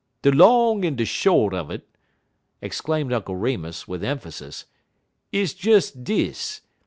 De 0.23 0.31
long 0.31 0.83
en 0.83 0.95
de 0.95 1.05
short 1.05 1.53
un 1.53 1.69
it," 1.69 1.87
exclaimed 2.59 3.13
Uncle 3.13 3.35
Remus, 3.35 3.87
with 3.87 4.03
emphasis, 4.03 4.65
"is 5.31 5.53
des 5.53 5.91
dis. 6.01 6.61